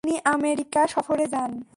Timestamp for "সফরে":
0.87-1.25